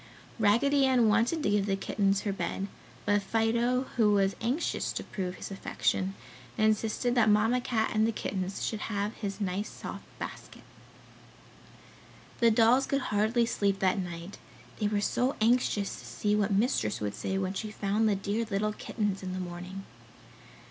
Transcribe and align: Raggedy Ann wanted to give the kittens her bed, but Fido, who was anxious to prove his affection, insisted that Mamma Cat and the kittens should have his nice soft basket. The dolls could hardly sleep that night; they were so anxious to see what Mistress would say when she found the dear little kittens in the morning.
Raggedy 0.39 0.87
Ann 0.87 1.09
wanted 1.09 1.43
to 1.43 1.49
give 1.51 1.67
the 1.67 1.75
kittens 1.75 2.21
her 2.21 2.33
bed, 2.33 2.67
but 3.05 3.21
Fido, 3.21 3.83
who 3.97 4.13
was 4.13 4.35
anxious 4.41 4.91
to 4.93 5.03
prove 5.03 5.35
his 5.35 5.51
affection, 5.51 6.15
insisted 6.57 7.13
that 7.13 7.29
Mamma 7.29 7.61
Cat 7.61 7.91
and 7.93 8.07
the 8.07 8.11
kittens 8.11 8.65
should 8.65 8.79
have 8.79 9.13
his 9.13 9.39
nice 9.39 9.69
soft 9.69 10.03
basket. 10.17 10.63
The 12.39 12.49
dolls 12.49 12.87
could 12.87 13.11
hardly 13.13 13.45
sleep 13.45 13.77
that 13.77 13.99
night; 13.99 14.39
they 14.79 14.87
were 14.87 15.01
so 15.01 15.35
anxious 15.39 15.99
to 15.99 16.05
see 16.07 16.35
what 16.35 16.51
Mistress 16.51 16.99
would 16.99 17.13
say 17.13 17.37
when 17.37 17.53
she 17.53 17.69
found 17.69 18.09
the 18.09 18.15
dear 18.15 18.43
little 18.49 18.73
kittens 18.73 19.21
in 19.21 19.33
the 19.33 19.39
morning. 19.39 19.83